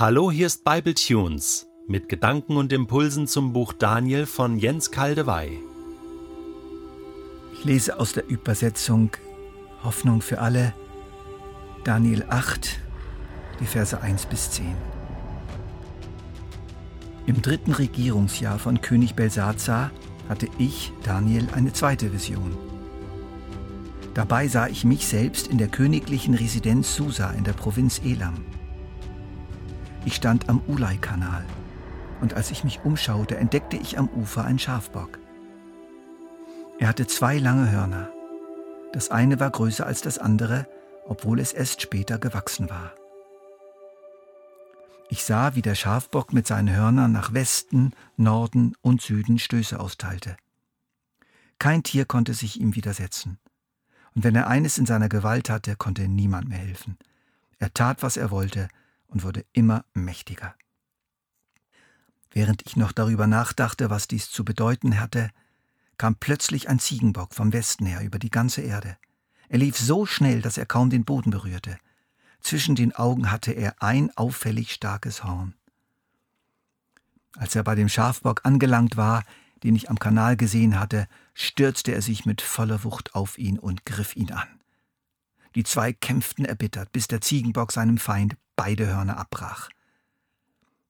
Hallo, 0.00 0.30
hier 0.30 0.46
ist 0.46 0.62
Bible 0.62 0.94
Tunes 0.94 1.66
mit 1.88 2.08
Gedanken 2.08 2.56
und 2.56 2.72
Impulsen 2.72 3.26
zum 3.26 3.52
Buch 3.52 3.72
Daniel 3.72 4.26
von 4.26 4.56
Jens 4.56 4.92
Kaldewey. 4.92 5.58
Ich 7.52 7.64
lese 7.64 7.98
aus 7.98 8.12
der 8.12 8.28
Übersetzung 8.28 9.10
Hoffnung 9.82 10.20
für 10.20 10.40
alle 10.40 10.72
Daniel 11.82 12.24
8, 12.28 12.78
die 13.58 13.64
Verse 13.64 14.00
1 14.00 14.26
bis 14.26 14.52
10. 14.52 14.72
Im 17.26 17.42
dritten 17.42 17.72
Regierungsjahr 17.72 18.60
von 18.60 18.80
König 18.80 19.16
Belsazar 19.16 19.90
hatte 20.28 20.46
ich, 20.58 20.92
Daniel, 21.02 21.48
eine 21.56 21.72
zweite 21.72 22.12
Vision. 22.12 22.56
Dabei 24.14 24.46
sah 24.46 24.68
ich 24.68 24.84
mich 24.84 25.08
selbst 25.08 25.48
in 25.48 25.58
der 25.58 25.66
königlichen 25.66 26.34
Residenz 26.34 26.94
Susa 26.94 27.32
in 27.32 27.42
der 27.42 27.52
Provinz 27.52 28.00
Elam. 28.04 28.44
Ich 30.08 30.14
stand 30.14 30.48
am 30.48 30.62
Ulai-Kanal 30.66 31.44
und 32.22 32.32
als 32.32 32.50
ich 32.50 32.64
mich 32.64 32.80
umschaute, 32.82 33.36
entdeckte 33.36 33.76
ich 33.76 33.98
am 33.98 34.08
Ufer 34.08 34.42
einen 34.42 34.58
Schafbock. 34.58 35.18
Er 36.78 36.88
hatte 36.88 37.06
zwei 37.06 37.36
lange 37.36 37.70
Hörner. 37.70 38.08
Das 38.94 39.10
eine 39.10 39.38
war 39.38 39.50
größer 39.50 39.84
als 39.84 40.00
das 40.00 40.16
andere, 40.16 40.66
obwohl 41.04 41.38
es 41.40 41.52
erst 41.52 41.82
später 41.82 42.18
gewachsen 42.18 42.70
war. 42.70 42.94
Ich 45.10 45.24
sah, 45.24 45.54
wie 45.54 45.60
der 45.60 45.74
Schafbock 45.74 46.32
mit 46.32 46.46
seinen 46.46 46.74
Hörnern 46.74 47.12
nach 47.12 47.34
Westen, 47.34 47.92
Norden 48.16 48.76
und 48.80 49.02
Süden 49.02 49.38
Stöße 49.38 49.78
austeilte. 49.78 50.38
Kein 51.58 51.82
Tier 51.82 52.06
konnte 52.06 52.32
sich 52.32 52.58
ihm 52.58 52.74
widersetzen 52.74 53.38
und 54.14 54.24
wenn 54.24 54.36
er 54.36 54.46
eines 54.46 54.78
in 54.78 54.86
seiner 54.86 55.10
Gewalt 55.10 55.50
hatte, 55.50 55.76
konnte 55.76 56.08
niemand 56.08 56.48
mehr 56.48 56.56
helfen. 56.56 56.96
Er 57.58 57.74
tat, 57.74 58.02
was 58.02 58.16
er 58.16 58.30
wollte 58.30 58.70
und 59.08 59.24
wurde 59.24 59.44
immer 59.52 59.84
mächtiger. 59.94 60.54
Während 62.30 62.66
ich 62.66 62.76
noch 62.76 62.92
darüber 62.92 63.26
nachdachte, 63.26 63.90
was 63.90 64.06
dies 64.06 64.30
zu 64.30 64.44
bedeuten 64.44 65.00
hatte, 65.00 65.30
kam 65.96 66.14
plötzlich 66.14 66.68
ein 66.68 66.78
Ziegenbock 66.78 67.34
vom 67.34 67.52
Westen 67.52 67.86
her 67.86 68.02
über 68.02 68.18
die 68.18 68.30
ganze 68.30 68.60
Erde. 68.60 68.96
Er 69.48 69.58
lief 69.58 69.76
so 69.76 70.06
schnell, 70.06 70.42
dass 70.42 70.58
er 70.58 70.66
kaum 70.66 70.90
den 70.90 71.04
Boden 71.04 71.30
berührte. 71.30 71.78
Zwischen 72.40 72.76
den 72.76 72.94
Augen 72.94 73.32
hatte 73.32 73.52
er 73.52 73.82
ein 73.82 74.16
auffällig 74.16 74.72
starkes 74.72 75.24
Horn. 75.24 75.54
Als 77.36 77.56
er 77.56 77.64
bei 77.64 77.74
dem 77.74 77.88
Schafbock 77.88 78.44
angelangt 78.44 78.96
war, 78.96 79.24
den 79.64 79.74
ich 79.74 79.90
am 79.90 79.98
Kanal 79.98 80.36
gesehen 80.36 80.78
hatte, 80.78 81.08
stürzte 81.34 81.92
er 81.92 82.02
sich 82.02 82.24
mit 82.26 82.42
voller 82.42 82.84
Wucht 82.84 83.14
auf 83.14 83.38
ihn 83.38 83.58
und 83.58 83.84
griff 83.84 84.14
ihn 84.14 84.32
an. 84.32 84.48
Die 85.54 85.64
zwei 85.64 85.92
kämpften 85.92 86.44
erbittert, 86.44 86.92
bis 86.92 87.08
der 87.08 87.20
Ziegenbock 87.20 87.72
seinem 87.72 87.98
Feind 87.98 88.36
beide 88.58 88.88
Hörner 88.88 89.18
abbrach. 89.18 89.70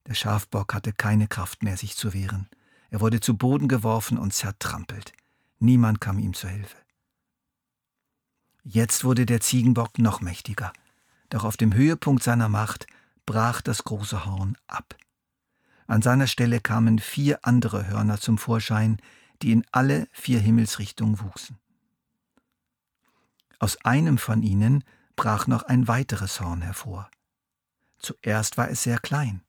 Der 0.07 0.15
Schafbock 0.15 0.73
hatte 0.73 0.95
keine 0.95 1.29
Kraft 1.29 1.63
mehr, 1.63 1.77
sich 1.77 1.97
zu 1.97 2.15
wehren. 2.15 2.49
Er 2.89 3.03
wurde 3.03 3.21
zu 3.21 3.37
Boden 3.37 3.69
geworfen 3.69 4.17
und 4.17 4.33
zertrampelt. 4.33 5.13
Niemand 5.59 6.01
kam 6.01 6.19
ihm 6.19 6.33
zu 6.33 6.49
Hilfe. 6.49 6.79
Jetzt 8.65 9.05
wurde 9.05 9.27
der 9.27 9.43
Ziegenbock 9.43 9.99
noch 9.99 10.23
mächtiger, 10.23 10.73
doch 11.29 11.45
auf 11.45 11.59
dem 11.59 11.75
Höhepunkt 11.75 12.23
seiner 12.23 12.49
Macht 12.49 12.87
brach 13.27 13.61
das 13.61 13.85
große 13.85 14.25
Horn 14.25 14.57
ab. 14.67 14.97
An 15.87 16.01
seiner 16.01 16.27
Stelle 16.27 16.61
kamen 16.61 16.99
vier 16.99 17.41
andere 17.43 17.87
Hörner 17.87 18.19
zum 18.19 18.39
Vorschein, 18.39 18.97
die 19.43 19.53
in 19.53 19.67
alle 19.73 20.09
vier 20.13 20.41
Himmelsrichtungen 20.41 21.21
wuchsen. 21.21 21.59
Aus 23.59 23.77
einem 23.85 24.17
von 24.17 24.43
ihnen 24.43 24.85
brach 25.17 25.47
noch 25.47 25.65
ein 25.65 25.87
weiteres 25.87 26.41
Horn 26.41 26.63
hervor. 26.63 27.11
Zuerst 27.99 28.57
war 28.57 28.71
es 28.71 28.83
sehr 28.83 28.99
klein, 28.99 29.43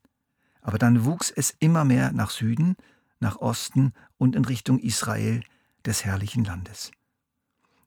aber 0.62 0.78
dann 0.78 1.06
wuchs 1.06 1.32
es 1.32 1.56
immer 1.60 1.86
mehr 1.86 2.12
nach 2.12 2.32
Süden, 2.32 2.76
nach 3.20 3.38
Osten 3.38 3.94
und 4.18 4.36
in 4.36 4.46
Richtung 4.46 4.80
Israel, 4.80 5.44
des 5.86 6.04
herrlichen 6.04 6.44
Landes. 6.44 6.92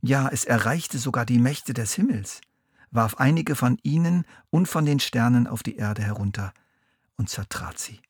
Ja, 0.00 0.28
es 0.28 0.44
erreichte 0.44 0.98
sogar 0.98 1.26
die 1.26 1.38
Mächte 1.38 1.74
des 1.74 1.94
Himmels, 1.94 2.40
warf 2.90 3.16
einige 3.16 3.54
von 3.54 3.78
ihnen 3.82 4.24
und 4.50 4.66
von 4.66 4.84
den 4.84 4.98
Sternen 4.98 5.46
auf 5.46 5.62
die 5.62 5.76
Erde 5.76 6.02
herunter 6.02 6.52
und 7.16 7.28
zertrat 7.28 7.78
sie. 7.78 8.00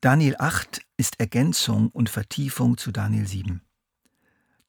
Daniel 0.00 0.36
8 0.38 0.80
ist 0.96 1.18
Ergänzung 1.18 1.88
und 1.88 2.08
Vertiefung 2.08 2.76
zu 2.76 2.92
Daniel 2.92 3.26
7. 3.26 3.62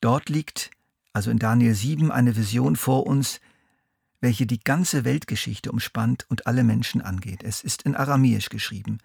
Dort 0.01 0.29
liegt, 0.29 0.71
also 1.13 1.29
in 1.29 1.37
Daniel 1.37 1.75
7, 1.75 2.11
eine 2.11 2.35
Vision 2.35 2.75
vor 2.75 3.05
uns, 3.05 3.39
welche 4.21 4.45
die 4.45 4.59
ganze 4.59 5.05
Weltgeschichte 5.05 5.71
umspannt 5.71 6.25
und 6.29 6.47
alle 6.47 6.63
Menschen 6.63 7.01
angeht. 7.01 7.43
Es 7.43 7.63
ist 7.63 7.83
in 7.83 7.95
Aramäisch 7.95 8.49
geschrieben, 8.49 8.99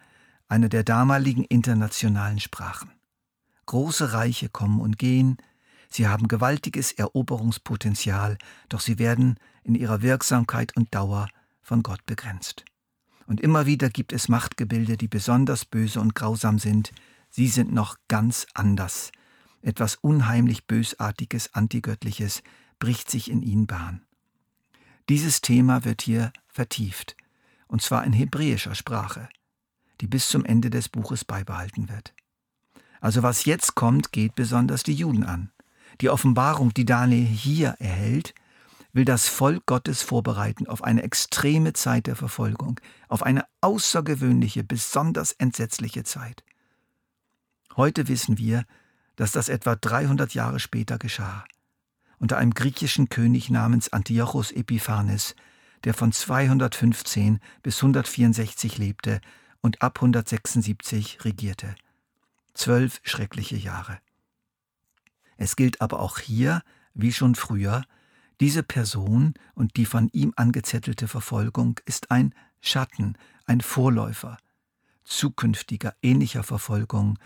einer 0.47 0.69
der 0.69 0.83
damaligen 0.83 1.43
internationalen 1.43 2.39
Sprachen. 2.39 2.91
Große 3.65 4.13
Reiche 4.13 4.49
kommen 4.49 4.79
und 4.79 4.99
gehen, 4.99 5.37
sie 5.89 6.07
haben 6.07 6.27
gewaltiges 6.27 6.91
Eroberungspotenzial, 6.91 8.37
doch 8.69 8.81
sie 8.81 8.99
werden 8.99 9.39
in 9.63 9.75
ihrer 9.75 10.01
Wirksamkeit 10.01 10.75
und 10.75 10.93
Dauer 10.93 11.27
von 11.61 11.81
Gott 11.81 12.05
begrenzt. 12.05 12.65
Und 13.25 13.41
immer 13.41 13.65
wieder 13.65 13.89
gibt 13.89 14.13
es 14.13 14.29
Machtgebilde, 14.29 14.97
die 14.97 15.07
besonders 15.07 15.65
böse 15.65 15.99
und 15.99 16.13
grausam 16.13 16.59
sind. 16.59 16.91
Sie 17.31 17.47
sind 17.47 17.73
noch 17.73 17.97
ganz 18.07 18.45
anders. 18.53 19.11
Etwas 19.63 19.95
unheimlich 19.95 20.67
Bösartiges, 20.67 21.55
Antigöttliches 21.55 22.43
bricht 22.77 23.09
sich 23.09 23.31
in 23.31 23.41
ihnen 23.41 23.65
Bahn. 23.65 24.05
Dieses 25.09 25.41
Thema 25.41 25.85
wird 25.85 26.01
hier 26.01 26.33
vertieft, 26.47 27.15
und 27.67 27.81
zwar 27.81 28.03
in 28.05 28.13
hebräischer 28.13 28.73
Sprache, 28.73 29.29
die 30.01 30.07
bis 30.07 30.29
zum 30.29 30.43
Ende 30.45 30.69
des 30.69 30.89
Buches 30.89 31.23
beibehalten 31.23 31.89
wird. 31.89 32.13
Also 33.01 33.21
was 33.21 33.45
jetzt 33.45 33.75
kommt, 33.75 34.11
geht 34.11 34.33
besonders 34.33 34.81
die 34.81 34.95
Juden 34.95 35.23
an. 35.23 35.51
Die 36.01 36.09
Offenbarung, 36.09 36.73
die 36.73 36.85
Daniel 36.85 37.25
hier 37.25 37.75
erhält, 37.79 38.33
will 38.93 39.05
das 39.05 39.27
Volk 39.27 39.65
Gottes 39.67 40.01
vorbereiten 40.01 40.67
auf 40.67 40.83
eine 40.83 41.03
extreme 41.03 41.73
Zeit 41.73 42.07
der 42.07 42.15
Verfolgung, 42.15 42.79
auf 43.07 43.21
eine 43.21 43.45
außergewöhnliche, 43.61 44.63
besonders 44.63 45.33
entsetzliche 45.33 46.03
Zeit. 46.03 46.43
Heute 47.75 48.07
wissen 48.07 48.37
wir, 48.37 48.65
dass 49.17 49.33
das 49.33 49.49
etwa 49.49 49.75
300 49.75 50.33
Jahre 50.33 50.59
später 50.59 50.97
geschah, 50.97 51.43
unter 52.19 52.37
einem 52.37 52.53
griechischen 52.53 53.09
König 53.09 53.49
namens 53.49 53.91
Antiochus 53.91 54.51
Epiphanes, 54.51 55.35
der 55.83 55.93
von 55.93 56.11
215 56.11 57.39
bis 57.63 57.77
164 57.77 58.77
lebte 58.77 59.21
und 59.61 59.81
ab 59.81 59.97
176 59.97 61.23
regierte. 61.25 61.75
Zwölf 62.53 63.01
schreckliche 63.03 63.57
Jahre. 63.57 63.99
Es 65.37 65.55
gilt 65.55 65.81
aber 65.81 65.99
auch 65.99 66.19
hier, 66.19 66.61
wie 66.93 67.11
schon 67.11 67.35
früher, 67.35 67.83
diese 68.39 68.63
Person 68.63 69.33
und 69.53 69.75
die 69.75 69.85
von 69.85 70.09
ihm 70.13 70.33
angezettelte 70.35 71.07
Verfolgung 71.07 71.79
ist 71.85 72.11
ein 72.11 72.33
Schatten, 72.61 73.17
ein 73.45 73.61
Vorläufer 73.61 74.37
zukünftiger 75.05 75.95
ähnlicher 76.01 76.43
Verfolgung 76.43 77.17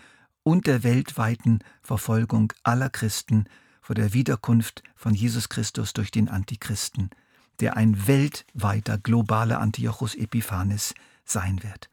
und 0.42 0.66
der 0.66 0.84
weltweiten 0.84 1.60
Verfolgung 1.82 2.52
aller 2.62 2.90
Christen 2.90 3.46
vor 3.90 3.96
der 3.96 4.12
Wiederkunft 4.12 4.84
von 4.94 5.14
Jesus 5.14 5.48
Christus 5.48 5.92
durch 5.92 6.12
den 6.12 6.28
Antichristen, 6.28 7.10
der 7.58 7.76
ein 7.76 8.06
weltweiter 8.06 8.98
globaler 8.98 9.60
Antiochus 9.60 10.14
Epiphanes 10.14 10.94
sein 11.24 11.64
wird. 11.64 11.90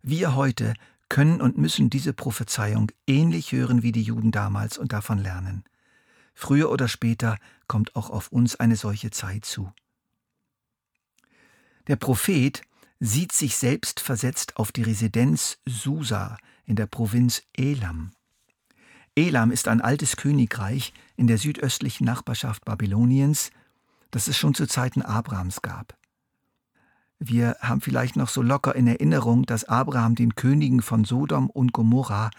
Wir 0.00 0.34
heute 0.34 0.72
können 1.10 1.42
und 1.42 1.58
müssen 1.58 1.90
diese 1.90 2.14
Prophezeiung 2.14 2.90
ähnlich 3.06 3.52
hören 3.52 3.82
wie 3.82 3.92
die 3.92 4.04
Juden 4.04 4.32
damals 4.32 4.78
und 4.78 4.94
davon 4.94 5.18
lernen. 5.18 5.64
Früher 6.32 6.70
oder 6.70 6.88
später 6.88 7.36
kommt 7.68 7.94
auch 7.94 8.08
auf 8.08 8.28
uns 8.28 8.56
eine 8.56 8.76
solche 8.76 9.10
Zeit 9.10 9.44
zu. 9.44 9.70
Der 11.88 11.96
Prophet 11.96 12.62
sieht 13.00 13.32
sich 13.32 13.58
selbst 13.58 14.00
versetzt 14.00 14.56
auf 14.56 14.72
die 14.72 14.84
Residenz 14.84 15.58
Susa 15.66 16.38
in 16.64 16.76
der 16.76 16.86
Provinz 16.86 17.42
Elam. 17.52 18.12
Elam 19.16 19.50
ist 19.50 19.68
ein 19.68 19.80
altes 19.80 20.16
Königreich 20.16 20.92
in 21.16 21.26
der 21.26 21.38
südöstlichen 21.38 22.04
Nachbarschaft 22.04 22.64
Babyloniens, 22.64 23.50
das 24.10 24.28
es 24.28 24.36
schon 24.36 24.54
zu 24.54 24.66
Zeiten 24.66 25.02
Abrahams 25.02 25.62
gab. 25.62 25.96
Wir 27.18 27.56
haben 27.60 27.80
vielleicht 27.80 28.16
noch 28.16 28.28
so 28.28 28.42
locker 28.42 28.74
in 28.74 28.86
Erinnerung, 28.86 29.44
dass 29.44 29.64
Abraham 29.64 30.14
den 30.14 30.34
Königen 30.34 30.82
von 30.82 31.04
Sodom 31.04 31.48
und 31.48 31.72
Gomorra 31.72 32.30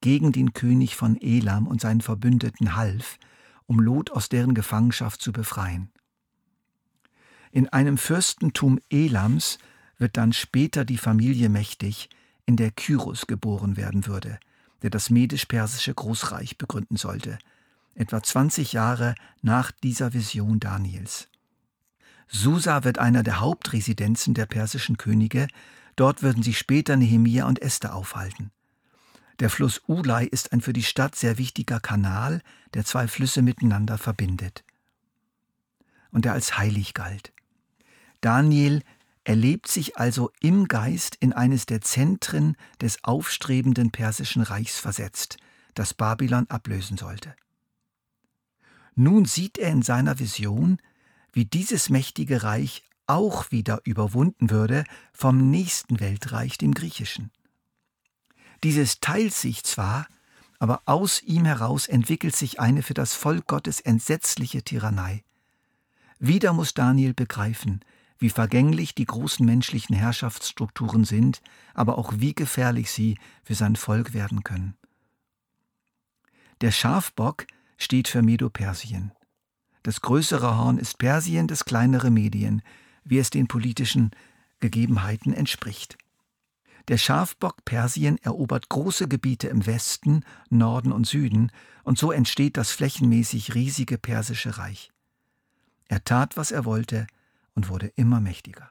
gegen 0.00 0.32
den 0.32 0.52
König 0.52 0.96
von 0.96 1.20
Elam 1.20 1.66
und 1.66 1.80
seinen 1.80 2.02
Verbündeten 2.02 2.76
half, 2.76 3.18
um 3.66 3.80
Lot 3.80 4.10
aus 4.10 4.28
deren 4.28 4.54
Gefangenschaft 4.54 5.20
zu 5.20 5.32
befreien. 5.32 5.90
In 7.50 7.68
einem 7.68 7.96
Fürstentum 7.96 8.78
Elams 8.90 9.58
wird 9.96 10.16
dann 10.16 10.32
später 10.32 10.84
die 10.84 10.98
Familie 10.98 11.48
mächtig, 11.48 12.10
in 12.46 12.56
der 12.56 12.70
Kyros 12.70 13.26
geboren 13.26 13.76
werden 13.76 14.06
würde, 14.06 14.38
der 14.82 14.90
das 14.90 15.10
medisch-persische 15.10 15.94
Großreich 15.94 16.58
begründen 16.58 16.96
sollte, 16.96 17.38
etwa 17.94 18.22
20 18.22 18.72
Jahre 18.72 19.14
nach 19.42 19.70
dieser 19.70 20.12
Vision 20.12 20.60
Daniels. 20.60 21.28
Susa 22.28 22.84
wird 22.84 22.98
einer 22.98 23.22
der 23.22 23.40
Hauptresidenzen 23.40 24.34
der 24.34 24.46
persischen 24.46 24.96
Könige, 24.98 25.48
dort 25.96 26.22
würden 26.22 26.42
sich 26.42 26.58
später 26.58 26.96
Nehemia 26.96 27.46
und 27.46 27.60
Esther 27.60 27.94
aufhalten. 27.94 28.50
Der 29.40 29.50
Fluss 29.50 29.82
Ulai 29.86 30.24
ist 30.24 30.52
ein 30.52 30.60
für 30.60 30.72
die 30.72 30.82
Stadt 30.82 31.14
sehr 31.14 31.38
wichtiger 31.38 31.80
Kanal, 31.80 32.42
der 32.74 32.84
zwei 32.84 33.08
Flüsse 33.08 33.40
miteinander 33.40 33.96
verbindet. 33.96 34.64
Und 36.10 36.24
der 36.24 36.32
als 36.32 36.58
heilig 36.58 36.94
galt. 36.94 37.32
Daniel 38.20 38.82
erlebt 39.28 39.68
sich 39.68 39.98
also 39.98 40.30
im 40.40 40.68
Geist 40.68 41.14
in 41.20 41.34
eines 41.34 41.66
der 41.66 41.82
Zentren 41.82 42.56
des 42.80 43.04
aufstrebenden 43.04 43.90
persischen 43.90 44.40
Reichs 44.40 44.78
versetzt, 44.78 45.36
das 45.74 45.92
Babylon 45.92 46.46
ablösen 46.48 46.96
sollte. 46.96 47.36
Nun 48.94 49.26
sieht 49.26 49.58
er 49.58 49.70
in 49.70 49.82
seiner 49.82 50.18
Vision, 50.18 50.78
wie 51.30 51.44
dieses 51.44 51.90
mächtige 51.90 52.42
Reich 52.42 52.84
auch 53.06 53.50
wieder 53.50 53.82
überwunden 53.84 54.48
würde 54.48 54.84
vom 55.12 55.50
nächsten 55.50 56.00
Weltreich, 56.00 56.56
dem 56.56 56.72
griechischen. 56.72 57.30
Dieses 58.64 58.98
teilt 59.00 59.34
sich 59.34 59.62
zwar, 59.62 60.06
aber 60.58 60.80
aus 60.86 61.22
ihm 61.22 61.44
heraus 61.44 61.86
entwickelt 61.86 62.34
sich 62.34 62.60
eine 62.60 62.82
für 62.82 62.94
das 62.94 63.12
Volk 63.12 63.46
Gottes 63.46 63.80
entsetzliche 63.80 64.62
Tyrannei. 64.62 65.22
Wieder 66.18 66.54
muss 66.54 66.72
Daniel 66.72 67.12
begreifen, 67.12 67.84
wie 68.18 68.30
vergänglich 68.30 68.94
die 68.94 69.04
großen 69.04 69.44
menschlichen 69.46 69.94
Herrschaftsstrukturen 69.94 71.04
sind, 71.04 71.40
aber 71.74 71.98
auch 71.98 72.12
wie 72.16 72.34
gefährlich 72.34 72.90
sie 72.90 73.18
für 73.44 73.54
sein 73.54 73.76
Volk 73.76 74.12
werden 74.12 74.42
können. 74.42 74.74
Der 76.60 76.72
Schafbock 76.72 77.46
steht 77.76 78.08
für 78.08 78.22
Medo-Persien. 78.22 79.12
Das 79.84 80.00
größere 80.00 80.58
Horn 80.58 80.78
ist 80.78 80.98
Persien, 80.98 81.46
das 81.46 81.64
kleinere 81.64 82.10
Medien, 82.10 82.62
wie 83.04 83.18
es 83.18 83.30
den 83.30 83.46
politischen 83.46 84.10
Gegebenheiten 84.60 85.32
entspricht. 85.32 85.96
Der 86.88 86.98
Schafbock 86.98 87.64
Persien 87.64 88.18
erobert 88.18 88.68
große 88.68 89.08
Gebiete 89.08 89.48
im 89.48 89.66
Westen, 89.66 90.24
Norden 90.48 90.90
und 90.90 91.06
Süden, 91.06 91.52
und 91.84 91.98
so 91.98 92.10
entsteht 92.12 92.56
das 92.56 92.72
flächenmäßig 92.72 93.54
riesige 93.54 93.98
persische 93.98 94.58
Reich. 94.58 94.90
Er 95.86 96.02
tat, 96.02 96.36
was 96.36 96.50
er 96.50 96.64
wollte, 96.64 97.06
und 97.58 97.68
wurde 97.68 97.88
immer 97.96 98.20
mächtiger. 98.20 98.70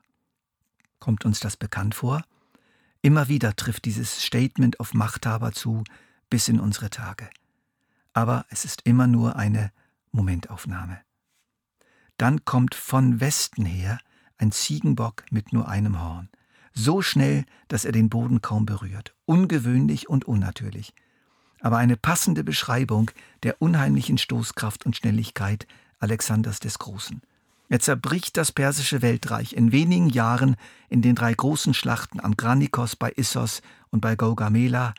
Kommt 0.98 1.26
uns 1.26 1.40
das 1.40 1.56
bekannt 1.56 1.94
vor? 1.94 2.24
Immer 3.04 3.28
wieder 3.28 3.56
trifft 3.56 3.86
dieses 3.86 4.24
Statement 4.24 4.80
auf 4.80 4.96
Machthaber 4.96 5.52
zu, 5.52 5.84
bis 6.30 6.48
in 6.48 6.60
unsere 6.60 6.90
Tage 6.90 7.30
aber 8.18 8.48
es 8.50 8.66
ist 8.66 8.82
immer 8.84 9.06
nur 9.06 9.36
eine 9.36 9.72
Momentaufnahme. 10.12 11.00
Dann 12.18 12.46
kommt 12.46 12.74
von 12.74 13.20
Westen 13.20 13.64
her 13.64 14.00
ein 14.40 14.52
Ziegenbock 14.52 15.26
mit 15.30 15.54
nur 15.54 15.68
einem 15.68 16.02
Horn, 16.02 16.30
so 16.74 17.04
schnell, 17.04 17.46
dass 17.68 17.86
er 17.86 17.92
den 17.92 18.10
Boden 18.10 18.42
kaum 18.42 18.66
berührt, 18.66 19.14
ungewöhnlich 19.26 20.10
und 20.10 20.26
unnatürlich, 20.26 20.96
aber 21.62 21.78
eine 21.78 21.96
passende 21.96 22.44
Beschreibung 22.44 23.12
der 23.44 23.62
unheimlichen 23.62 24.18
Stoßkraft 24.18 24.88
und 24.88 24.96
Schnelligkeit 24.96 25.68
Alexanders 26.00 26.60
des 26.60 26.80
Großen. 26.80 27.22
Er 27.70 27.80
zerbricht 27.80 28.38
das 28.38 28.52
persische 28.52 29.02
Weltreich 29.02 29.54
in 29.54 29.72
wenigen 29.72 30.10
Jahren 30.10 30.56
in 30.90 31.02
den 31.02 31.16
drei 31.16 31.34
großen 31.34 31.74
Schlachten 31.74 32.20
am 32.20 32.38
Granikos 32.38 32.96
bei 32.96 33.12
Issos 33.12 33.62
und 33.90 34.00
bei 34.00 34.16
Gaugamela 34.16 34.94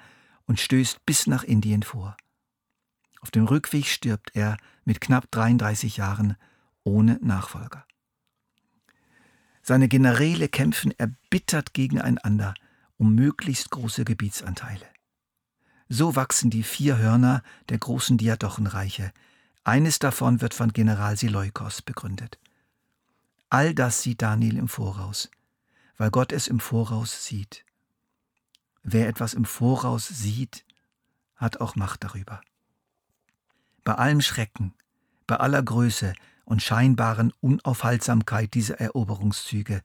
und 0.46 0.60
stößt 0.60 1.04
bis 1.06 1.26
nach 1.26 1.44
Indien 1.44 1.82
vor. 1.82 2.16
Auf 3.20 3.30
dem 3.30 3.46
Rückweg 3.46 3.86
stirbt 3.86 4.30
er 4.34 4.58
mit 4.84 5.00
knapp 5.00 5.30
33 5.30 5.96
Jahren 5.96 6.36
ohne 6.84 7.18
Nachfolger. 7.22 7.84
Seine 9.62 9.88
Generäle 9.88 10.48
kämpfen 10.48 10.92
erbittert 10.98 11.74
gegeneinander 11.74 12.54
um 12.96 13.14
möglichst 13.14 13.70
große 13.70 14.04
Gebietsanteile. 14.04 14.86
So 15.88 16.16
wachsen 16.16 16.50
die 16.50 16.62
vier 16.62 16.98
Hörner 16.98 17.42
der 17.68 17.78
großen 17.78 18.18
Diadochenreiche. 18.18 19.12
Eines 19.64 19.98
davon 19.98 20.40
wird 20.40 20.52
von 20.52 20.72
General 20.72 21.16
Seleukos 21.16 21.82
begründet. 21.82 22.38
All 23.50 23.74
das 23.74 24.02
sieht 24.02 24.20
Daniel 24.20 24.58
im 24.58 24.68
Voraus, 24.68 25.30
weil 25.96 26.10
Gott 26.10 26.32
es 26.32 26.48
im 26.48 26.60
Voraus 26.60 27.24
sieht. 27.24 27.64
Wer 28.82 29.08
etwas 29.08 29.32
im 29.32 29.46
Voraus 29.46 30.06
sieht, 30.06 30.64
hat 31.36 31.60
auch 31.60 31.74
Macht 31.74 32.04
darüber. 32.04 32.42
Bei 33.84 33.94
allem 33.94 34.20
Schrecken, 34.20 34.74
bei 35.26 35.36
aller 35.36 35.62
Größe 35.62 36.12
und 36.44 36.62
scheinbaren 36.62 37.32
Unaufhaltsamkeit 37.40 38.52
dieser 38.52 38.80
Eroberungszüge, 38.80 39.82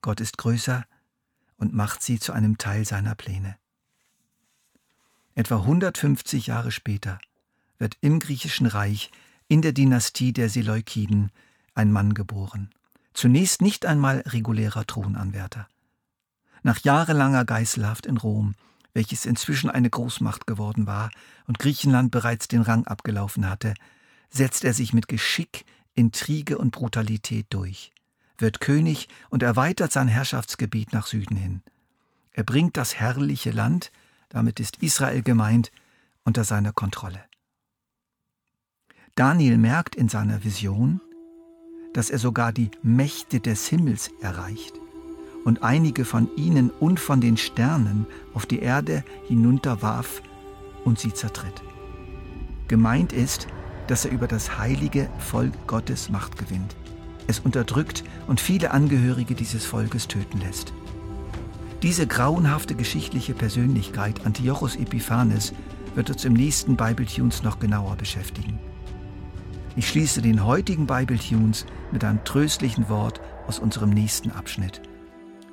Gott 0.00 0.20
ist 0.20 0.38
größer 0.38 0.84
und 1.56 1.74
macht 1.74 2.02
sie 2.02 2.20
zu 2.20 2.32
einem 2.32 2.58
Teil 2.58 2.84
seiner 2.84 3.14
Pläne. 3.14 3.56
Etwa 5.34 5.56
150 5.56 6.46
Jahre 6.46 6.70
später 6.70 7.18
wird 7.78 7.96
im 8.02 8.20
griechischen 8.20 8.66
Reich 8.66 9.10
in 9.48 9.62
der 9.62 9.72
Dynastie 9.72 10.32
der 10.32 10.48
Seleukiden 10.48 11.32
ein 11.74 11.90
Mann 11.90 12.14
geboren. 12.14 12.70
Zunächst 13.14 13.62
nicht 13.62 13.86
einmal 13.86 14.18
regulärer 14.26 14.86
Thronanwärter. 14.86 15.68
Nach 16.62 16.78
jahrelanger 16.80 17.44
Geiselhaft 17.44 18.06
in 18.06 18.16
Rom 18.16 18.54
welches 18.94 19.26
inzwischen 19.26 19.68
eine 19.68 19.90
Großmacht 19.90 20.46
geworden 20.46 20.86
war 20.86 21.10
und 21.46 21.58
Griechenland 21.58 22.10
bereits 22.10 22.48
den 22.48 22.62
Rang 22.62 22.86
abgelaufen 22.86 23.50
hatte, 23.50 23.74
setzt 24.30 24.64
er 24.64 24.72
sich 24.72 24.94
mit 24.94 25.08
Geschick, 25.08 25.66
Intrige 25.94 26.58
und 26.58 26.70
Brutalität 26.70 27.46
durch, 27.50 27.92
wird 28.38 28.60
König 28.60 29.08
und 29.30 29.42
erweitert 29.42 29.92
sein 29.92 30.08
Herrschaftsgebiet 30.08 30.92
nach 30.92 31.06
Süden 31.06 31.36
hin. 31.36 31.62
Er 32.32 32.44
bringt 32.44 32.76
das 32.76 32.94
herrliche 32.94 33.50
Land, 33.50 33.92
damit 34.28 34.58
ist 34.58 34.82
Israel 34.82 35.22
gemeint, 35.22 35.70
unter 36.24 36.44
seiner 36.44 36.72
Kontrolle. 36.72 37.22
Daniel 39.14 39.58
merkt 39.58 39.94
in 39.94 40.08
seiner 40.08 40.42
Vision, 40.42 41.00
dass 41.94 42.10
er 42.10 42.18
sogar 42.18 42.52
die 42.52 42.70
Mächte 42.82 43.40
des 43.40 43.66
Himmels 43.68 44.10
erreicht 44.20 44.74
und 45.44 45.62
einige 45.62 46.04
von 46.04 46.28
ihnen 46.36 46.70
und 46.70 47.00
von 47.00 47.20
den 47.20 47.36
Sternen 47.38 48.06
auf 48.34 48.44
die 48.44 48.58
Erde 48.58 49.04
hinunterwarf 49.26 50.20
und 50.84 50.98
sie 50.98 51.14
zertritt. 51.14 51.62
Gemeint 52.68 53.12
ist, 53.12 53.46
dass 53.86 54.04
er 54.04 54.10
über 54.10 54.26
das 54.26 54.58
heilige 54.58 55.08
Volk 55.18 55.52
Gottes 55.66 56.10
Macht 56.10 56.36
gewinnt, 56.36 56.76
es 57.26 57.40
unterdrückt 57.40 58.04
und 58.26 58.40
viele 58.40 58.72
Angehörige 58.72 59.34
dieses 59.34 59.64
Volkes 59.64 60.08
töten 60.08 60.40
lässt. 60.40 60.72
Diese 61.82 62.06
grauenhafte 62.06 62.74
geschichtliche 62.74 63.34
Persönlichkeit 63.34 64.24
Antiochus 64.24 64.76
Epiphanes 64.76 65.52
wird 65.94 66.10
uns 66.10 66.24
im 66.24 66.32
nächsten 66.32 66.76
Bible 66.76 67.06
Tunes 67.06 67.42
noch 67.42 67.58
genauer 67.58 67.96
beschäftigen. 67.96 68.58
Ich 69.76 69.88
schließe 69.88 70.22
den 70.22 70.44
heutigen 70.44 70.86
Bible 70.86 71.18
Tunes 71.18 71.66
mit 71.90 72.04
einem 72.04 72.22
tröstlichen 72.24 72.88
Wort 72.88 73.20
aus 73.46 73.58
unserem 73.58 73.90
nächsten 73.90 74.30
Abschnitt. 74.30 74.80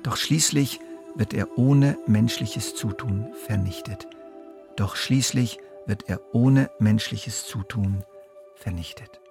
Doch 0.02 0.16
schließlich 0.16 0.80
wird 1.14 1.34
er 1.34 1.58
ohne 1.58 1.98
menschliches 2.06 2.74
Zutun 2.74 3.32
vernichtet. 3.46 4.06
Doch 4.76 4.96
schließlich 4.96 5.58
wird 5.86 6.08
er 6.08 6.20
ohne 6.32 6.70
menschliches 6.78 7.46
Zutun 7.46 8.04
vernichtet. 8.54 9.21